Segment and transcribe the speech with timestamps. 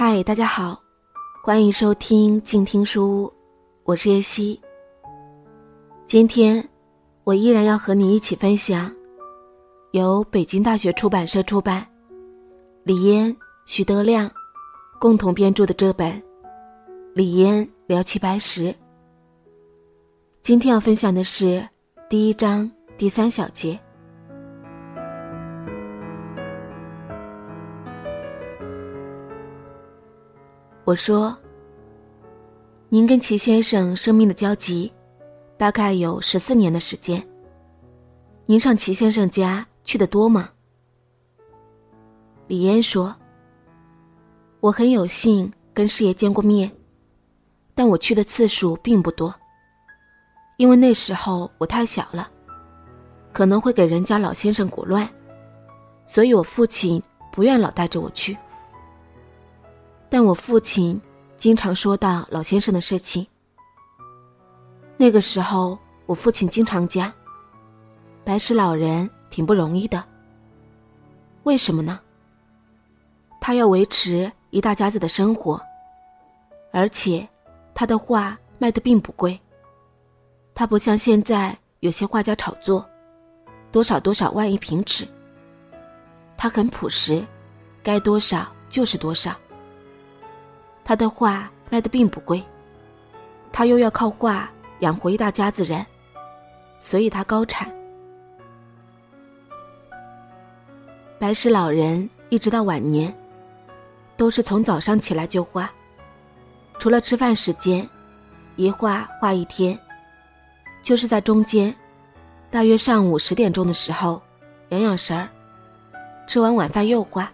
[0.00, 0.80] 嗨，大家好，
[1.42, 3.32] 欢迎收听静听书屋，
[3.82, 4.60] 我是叶希。
[6.06, 6.64] 今天
[7.24, 8.94] 我依然要和你一起分享
[9.90, 11.84] 由北京大学出版社出版、
[12.84, 14.30] 李嫣、徐德亮
[15.00, 16.12] 共同编著的这本
[17.12, 18.66] 《李嫣聊齐白石》。
[20.42, 21.68] 今天要分享的是
[22.08, 23.76] 第一章第三小节。
[30.88, 31.36] 我说
[32.88, 34.90] ：“您跟齐先生生命的交集，
[35.58, 37.22] 大概有十四年的时间。
[38.46, 40.48] 您上齐先生家去的多吗？”
[42.48, 43.14] 李嫣说
[44.60, 46.72] ：“我很有幸跟师爷见过面，
[47.74, 49.34] 但我去的次数并不多。
[50.56, 52.30] 因为那时候我太小了，
[53.34, 55.06] 可能会给人家老先生裹乱，
[56.06, 58.34] 所以我父亲不愿老带着我去。”
[60.10, 61.00] 但我父亲
[61.36, 63.26] 经常说到老先生的事情。
[64.96, 67.12] 那个时候，我父亲经常讲
[68.24, 70.02] ：“白石老人挺不容易的。”
[71.44, 72.00] 为什么呢？
[73.40, 75.60] 他要维持一大家子的生活，
[76.72, 77.26] 而且
[77.74, 79.38] 他的画卖的并不贵。
[80.54, 82.84] 他不像现在有些画家炒作，
[83.70, 85.06] 多少多少万一平尺。
[86.36, 87.24] 他很朴实，
[87.82, 89.34] 该多少就是多少。
[90.88, 92.42] 他的画卖的并不贵，
[93.52, 95.84] 他又要靠画养活一大家子人，
[96.80, 97.70] 所以他高产。
[101.18, 103.14] 白石老人一直到晚年，
[104.16, 105.70] 都是从早上起来就画，
[106.78, 107.86] 除了吃饭时间，
[108.56, 109.78] 一画画一天，
[110.82, 111.76] 就是在中间，
[112.50, 114.22] 大约上午十点钟的时候，
[114.70, 115.28] 养养神儿，
[116.26, 117.30] 吃完晚饭又画。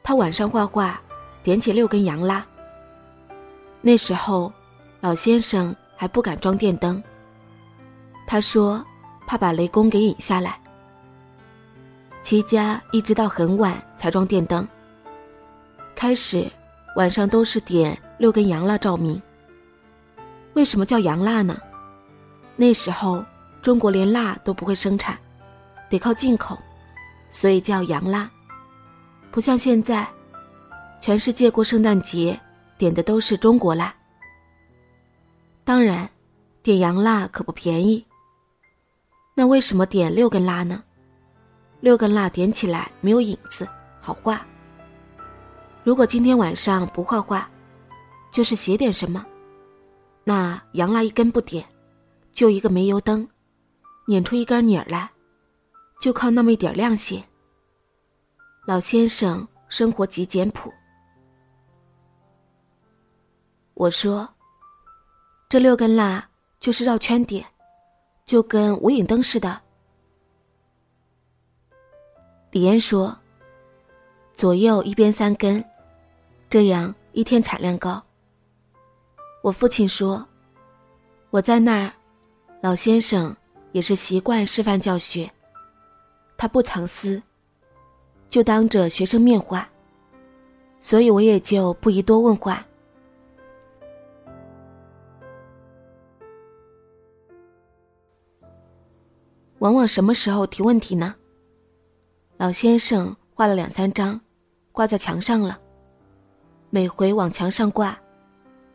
[0.00, 0.96] 他晚上画画。
[1.42, 2.44] 点起六根洋蜡。
[3.80, 4.52] 那时候，
[5.00, 7.02] 老先生还不敢装电灯。
[8.26, 8.84] 他说，
[9.26, 10.60] 怕把雷公给引下来。
[12.20, 14.68] 齐家一直到很晚才装电灯。
[15.94, 16.50] 开始，
[16.96, 19.20] 晚上都是点六根洋蜡照明。
[20.52, 21.58] 为什么叫洋蜡呢？
[22.56, 23.24] 那时候
[23.62, 25.16] 中国连蜡都不会生产，
[25.88, 26.58] 得靠进口，
[27.30, 28.30] 所以叫洋蜡。
[29.30, 30.06] 不像现在。
[31.00, 32.38] 全世界过圣诞节，
[32.76, 33.92] 点的都是中国蜡。
[35.64, 36.08] 当然，
[36.62, 38.04] 点洋蜡可不便宜。
[39.34, 40.84] 那为什么点六根蜡呢？
[41.80, 43.66] 六根蜡点起来没有影子，
[43.98, 44.44] 好画。
[45.82, 47.48] 如果今天晚上不画画，
[48.30, 49.24] 就是写点什么，
[50.22, 51.64] 那洋蜡一根不点，
[52.30, 53.26] 就一个煤油灯，
[54.06, 55.10] 捻出一根泥儿来，
[55.98, 57.24] 就靠那么一点亮些。
[58.66, 60.70] 老先生生活极简朴。
[63.80, 64.28] 我说
[65.48, 67.42] ：“这六根蜡就是绕圈点，
[68.26, 69.58] 就跟无影灯似的。”
[72.52, 73.16] 李嫣说
[74.36, 75.64] ：“左右一边三根，
[76.50, 78.02] 这样一天产量高。”
[79.42, 80.28] 我父亲说
[81.32, 81.90] ：“我在那儿，
[82.60, 83.34] 老先生
[83.72, 85.32] 也是习惯示范教学，
[86.36, 87.22] 他不藏私，
[88.28, 89.66] 就当着学生面画，
[90.82, 92.62] 所以我也就不宜多问话。”
[99.60, 101.14] 往往什么时候提问题呢？
[102.38, 104.18] 老先生画了两三张，
[104.72, 105.60] 挂在墙上了。
[106.70, 107.98] 每回往墙上挂，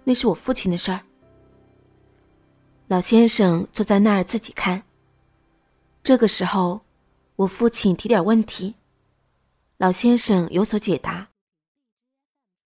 [0.04, 1.02] 那是我父亲的事儿。
[2.88, 4.82] 老先生坐在那儿自己看。
[6.04, 6.80] 这个时候，
[7.36, 8.76] 我父亲提点问题，
[9.78, 11.28] 老先生有所解答。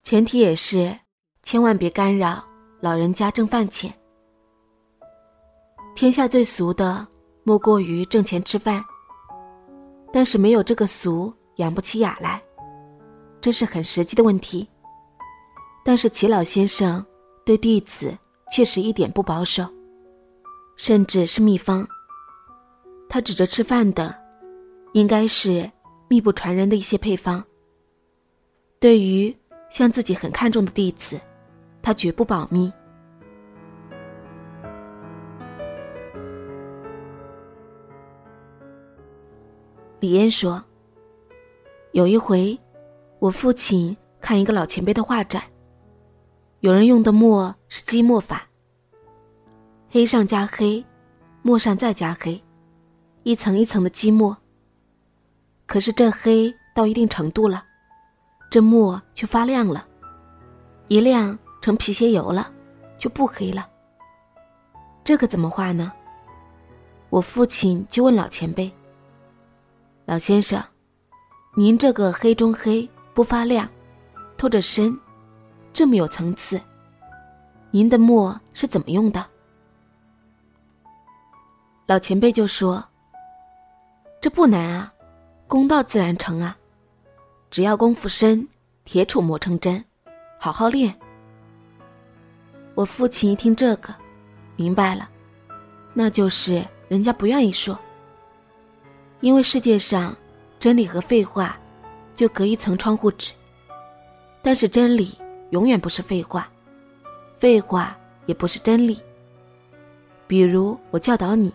[0.04, 1.00] 前提也是，
[1.42, 2.44] 千万别干扰
[2.82, 3.94] 老人家挣饭钱。
[5.96, 7.08] 天下最俗的。
[7.50, 8.86] 莫过于挣钱吃饭，
[10.14, 12.40] 但是没有这个俗，养不起雅来，
[13.42, 14.70] 这是很实际的问题。
[15.84, 17.04] 但是齐老先生
[17.44, 18.16] 对弟子
[18.52, 19.68] 确实一点不保守，
[20.76, 21.88] 甚至是秘方。
[23.10, 24.16] 他指着吃饭的，
[24.94, 25.68] 应该是
[26.08, 27.44] 秘不传人的一些配方。
[28.80, 29.36] 对于
[29.72, 31.20] 像自己很看重的弟子，
[31.82, 32.72] 他绝不保密。
[40.00, 40.64] 李嫣说
[41.92, 42.58] ：“有一回，
[43.20, 45.44] 我父亲看一个老前辈的画展，
[46.62, 48.48] 有人用的墨是积墨法，
[49.90, 50.82] 黑上加黑，
[51.42, 52.42] 墨上再加黑，
[53.24, 54.38] 一层一层的积墨。
[55.66, 57.66] 可是这黑到一定程度了，
[58.50, 59.86] 这墨就发亮了，
[60.88, 62.50] 一亮成皮鞋油了，
[62.98, 63.68] 就不黑了。
[65.04, 65.92] 这可怎么画呢？
[67.10, 68.72] 我父亲就问老前辈
[70.10, 70.60] ：“老先生，
[71.54, 73.70] 您这个黑中黑不发亮，
[74.40, 75.00] 透着深，
[75.72, 76.60] 这么有层次，
[77.70, 79.24] 您的墨是怎么用的？”
[81.86, 82.84] 老前辈就说
[84.20, 84.92] ：“这不难啊，
[85.46, 86.58] 功到自然成啊，
[87.52, 88.48] 只要功夫深，
[88.86, 89.86] 铁杵磨成针，
[90.40, 90.92] 好好练。”
[92.74, 93.94] 我父亲一听这个，
[94.56, 95.08] 明白了，
[95.94, 96.66] 那就是。
[96.88, 97.80] 人家不愿意说，
[99.22, 100.16] 因为世界上
[100.60, 101.58] 真理和废话
[102.16, 103.34] 就隔一层窗户纸。
[104.42, 105.18] 但是真理
[105.50, 106.50] 永远不是废话，
[107.38, 107.96] 废话
[108.26, 109.02] 也不是真理。
[110.28, 111.54] 比如我教导你，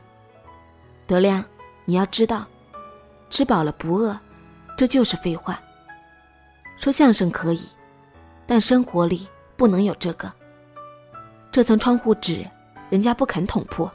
[1.06, 1.42] 德亮，
[1.86, 2.44] 你要知道，
[3.30, 4.18] 吃饱了不饿，
[4.76, 5.58] 这就是废话。
[6.76, 7.62] 说相声可以，
[8.46, 9.26] 但生活里
[9.56, 10.30] 不能有这个。
[11.50, 12.44] 这层窗户纸，
[12.90, 13.90] 人家不肯捅破。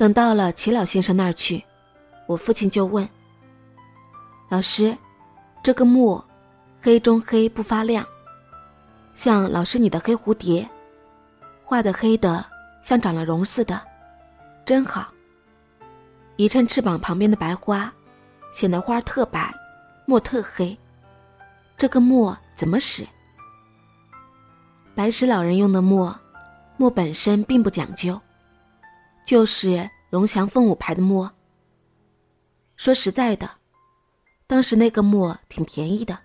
[0.00, 1.62] 等到了齐老先生那儿去，
[2.24, 3.06] 我父亲就问
[4.48, 4.96] ：“老师，
[5.62, 6.24] 这个墨，
[6.80, 8.02] 黑中黑不发亮，
[9.12, 10.66] 像老师你的黑蝴蝶，
[11.66, 12.42] 画的黑的
[12.82, 13.78] 像长了绒似的，
[14.64, 15.06] 真好。
[16.36, 17.92] 一衬翅膀旁边的白花，
[18.54, 19.52] 显得花特白，
[20.06, 20.74] 墨特黑。
[21.76, 23.06] 这个墨怎么使？
[24.94, 26.18] 白石老人用的墨，
[26.78, 28.18] 墨本身并不讲究。”
[29.30, 31.30] 就是龙翔凤舞牌的墨。
[32.74, 33.48] 说实在的，
[34.48, 36.18] 当时那个墨挺便宜的，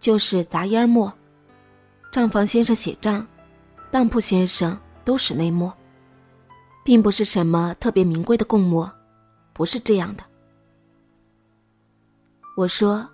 [0.00, 1.12] 就是杂烟墨。
[2.10, 3.24] 账房先生写账，
[3.92, 5.72] 当铺先生都使那墨，
[6.82, 8.92] 并不是什么特别名贵的贡墨，
[9.52, 10.24] 不是这样的。
[12.56, 13.08] 我说，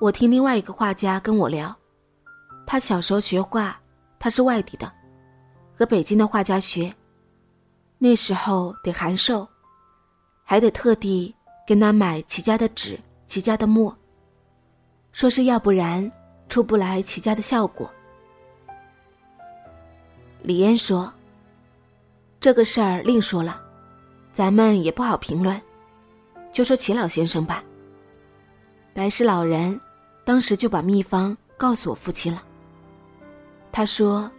[0.00, 1.72] 我听另外一个画家跟我聊，
[2.66, 3.80] 他小时候学画，
[4.18, 4.92] 他是外地的，
[5.78, 6.92] 和北京的画家学。
[8.04, 9.48] 那时候得函授，
[10.44, 11.34] 还得特地
[11.66, 13.96] 跟他买齐家的纸、齐家的墨。
[15.12, 16.12] 说是要不然
[16.46, 17.90] 出不来齐家的效果。
[20.42, 21.10] 李嫣说
[22.38, 23.58] ：“这个事儿另说了，
[24.34, 25.58] 咱们也不好评论，
[26.52, 27.64] 就说齐老先生吧。”
[28.92, 29.80] 白石老人
[30.26, 32.42] 当时就把秘方告诉我父亲了。
[33.72, 34.30] 他说：“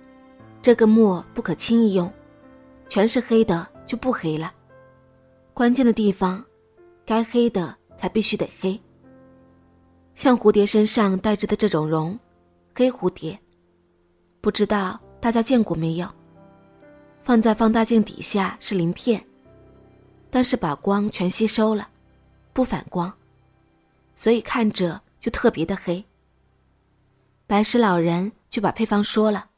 [0.61, 2.13] 这个墨不可轻易用。”
[2.87, 4.53] 全是黑的就不黑了，
[5.53, 6.43] 关键的地方，
[7.05, 8.79] 该黑的才必须得黑。
[10.13, 12.17] 像蝴蝶身上带着的这种绒，
[12.73, 13.37] 黑蝴蝶，
[14.39, 16.07] 不知道大家见过没有？
[17.23, 19.21] 放在放大镜底下是鳞片，
[20.29, 21.89] 但是把光全吸收了，
[22.53, 23.11] 不反光，
[24.15, 26.01] 所以看着就特别的黑。
[27.47, 29.49] 白石老人就把配方说了，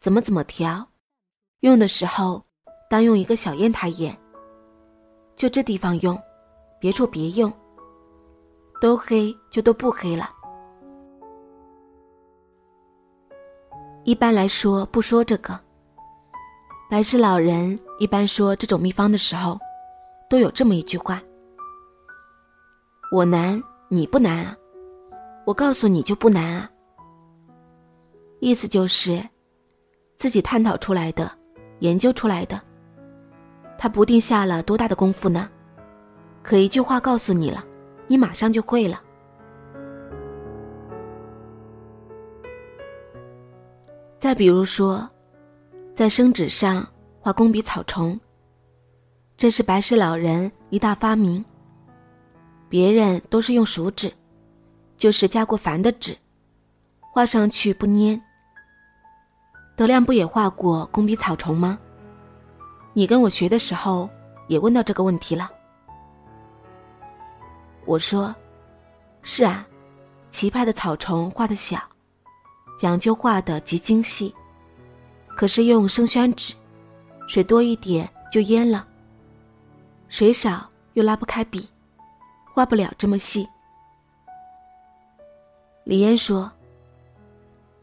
[0.00, 0.88] 怎么怎么调，
[1.60, 2.47] 用的时候。
[2.88, 4.16] 单用一个小砚台烟，
[5.36, 6.18] 就这地方用，
[6.80, 7.52] 别处别用。
[8.80, 10.30] 都黑就都不黑了。
[14.04, 15.58] 一般来说不说这个。
[16.88, 19.58] 白石老人一般说这种秘方的时候，
[20.30, 21.20] 都有这么一句话
[23.12, 24.56] ：“我难，你不难啊，
[25.44, 26.70] 我告诉你就不难啊。”
[28.40, 29.22] 意思就是，
[30.16, 31.30] 自己探讨出来的，
[31.80, 32.58] 研究出来的。
[33.78, 35.48] 他不定下了多大的功夫呢，
[36.42, 37.64] 可一句话告诉你了，
[38.08, 39.00] 你马上就会了。
[44.18, 45.08] 再比如说，
[45.94, 46.84] 在生纸上
[47.20, 48.18] 画工笔草虫，
[49.36, 51.44] 这是白石老人一大发明。
[52.68, 54.12] 别人都是用熟纸，
[54.96, 56.16] 就是加过矾的纸，
[57.12, 58.20] 画上去不粘。
[59.76, 61.78] 德亮不也画过工笔草虫吗？
[62.98, 64.10] 你跟我学的时候，
[64.48, 65.48] 也问到这个问题了。
[67.84, 68.34] 我说
[69.22, 69.64] ：“是啊，
[70.32, 71.80] 棋派的草虫画的小，
[72.76, 74.34] 讲究画的极精细，
[75.36, 76.52] 可是用生宣纸，
[77.28, 78.84] 水多一点就淹了，
[80.08, 81.70] 水少又拉不开笔，
[82.52, 83.48] 画不了这么细。”
[85.86, 86.50] 李嫣说：“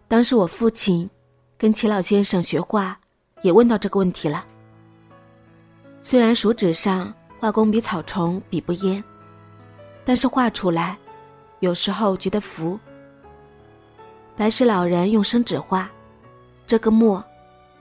[0.10, 1.10] 当时我父亲
[1.58, 3.00] 跟齐老先生学画，
[3.44, 4.46] 也问到这个问题了。”
[6.08, 9.04] 虽然熟纸上画工比草虫笔不淹，
[10.04, 10.96] 但是画出来，
[11.62, 12.80] 有时候觉得浮。
[14.38, 15.90] 白石老人用生纸画，
[16.68, 17.24] 这个墨，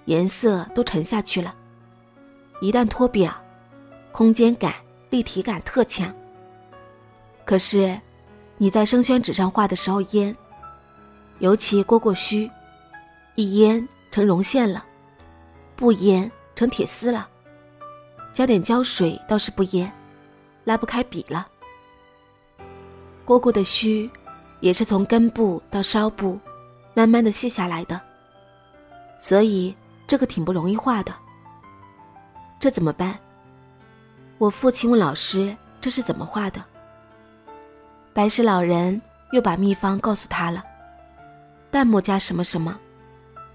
[0.06, 1.54] 颜色都沉下去了。
[2.62, 3.30] 一旦脱表，
[4.10, 4.72] 空间感、
[5.10, 6.10] 立体感特强。
[7.44, 8.00] 可是，
[8.56, 10.34] 你在生宣纸上画的时候烟，
[11.40, 12.50] 尤其蝈蝈须，
[13.34, 14.82] 一烟成绒线了，
[15.76, 17.28] 不烟成铁丝了。
[18.34, 19.90] 加点胶水倒是不腌，
[20.64, 21.46] 拉不开笔了。
[23.24, 24.10] 蝈蝈的须，
[24.58, 26.38] 也是从根部到梢部，
[26.94, 27.98] 慢慢的细下来的，
[29.20, 29.74] 所以
[30.08, 31.14] 这个挺不容易画的。
[32.58, 33.16] 这怎么办？
[34.38, 36.60] 我父亲问老师：“这是怎么画的？”
[38.12, 39.00] 白石老人
[39.30, 40.60] 又把秘方告诉他了，
[41.70, 42.76] 淡墨加什么什么，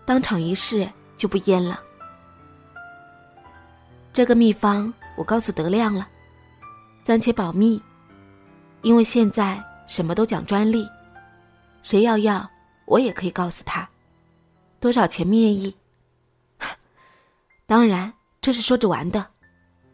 [0.06, 1.82] 当场一试就不淹了。
[4.20, 6.06] 这个秘方我告诉德亮了，
[7.06, 7.82] 暂且保密，
[8.82, 10.86] 因为现在什么都讲专利，
[11.82, 12.46] 谁要要
[12.86, 13.88] 我也可以告诉他，
[14.82, 15.74] 多少钱面议。
[17.66, 18.12] 当然。
[18.42, 19.26] 这是说着玩的，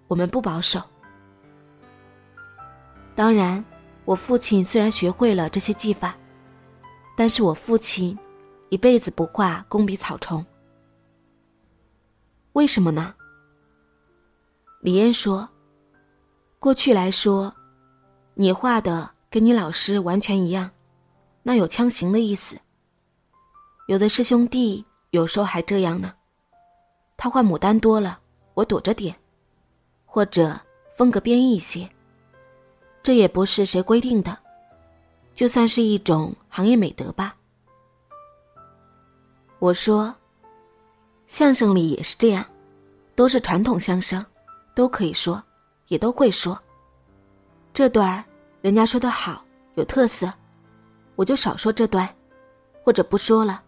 [0.08, 0.82] 我们不保守。
[3.14, 3.64] 当然，
[4.06, 6.16] 我父亲虽然学会了这些技法，
[7.16, 8.18] 但是我父亲
[8.70, 10.44] 一辈子不画工笔草虫。
[12.54, 13.14] 为什么呢？
[14.86, 15.50] 李嫣说
[16.62, 17.52] ：“过去来说，
[18.36, 20.70] 你画的跟你老师完全一样，
[21.42, 22.56] 那有枪刑的意思。
[23.88, 26.14] 有的师兄弟有时候还这样呢，
[27.18, 28.20] 他画牡丹多了。”
[28.54, 29.16] 我躲着点，
[30.06, 30.56] 或者
[30.96, 31.90] 风格变异些。
[33.02, 34.38] 这也不是谁规定的，
[35.34, 37.36] 就算是一种行业美德吧。
[39.58, 40.14] 我说，
[41.26, 42.46] 相声里也是这样，
[43.16, 44.24] 都是传统相声，
[44.76, 45.42] 都可以说，
[45.88, 46.60] 也都会说。
[47.74, 48.24] 这段儿
[48.62, 49.44] 人家说的好，
[49.76, 50.32] 有特色，
[51.16, 52.08] 我就少说这段，
[52.84, 53.64] 或者不说了，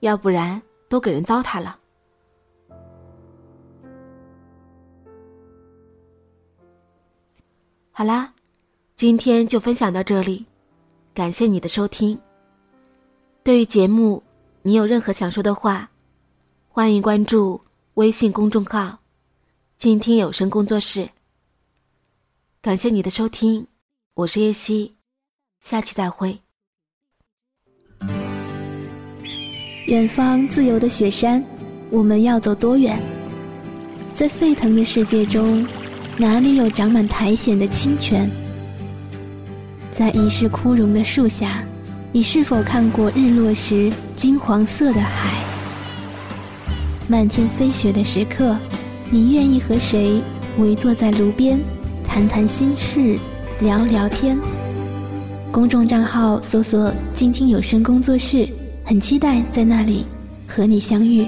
[0.00, 1.78] 要不然都给人糟蹋了。
[7.92, 8.32] 好啦，
[8.96, 10.46] 今天就分享到这里，
[11.14, 12.18] 感谢你的收听。
[13.42, 14.22] 对于节目，
[14.62, 15.90] 你有任何想说的话，
[16.68, 17.60] 欢迎关注
[17.94, 18.98] 微信公众号
[19.80, 21.08] “静听有声工作室”。
[22.60, 23.66] 感谢你的收听，
[24.12, 24.94] 我是叶希，
[25.62, 26.38] 下期再会。
[29.86, 31.42] 远方自由的雪山，
[31.88, 33.00] 我们要走多远？
[34.14, 35.66] 在沸腾的世界中。
[36.18, 38.30] 哪里有长满苔藓的清泉？
[39.90, 41.64] 在已是枯荣的树下，
[42.12, 45.42] 你是否看过日落时金黄色的海？
[47.08, 48.54] 漫天飞雪的时刻，
[49.12, 50.22] 你愿意和谁
[50.58, 51.58] 围坐在炉边，
[52.04, 53.18] 谈谈心事，
[53.60, 54.38] 聊聊天？
[55.50, 58.48] 公众账号搜索“静听有声工作室”，
[58.86, 60.06] 很期待在那里
[60.46, 61.26] 和你相遇。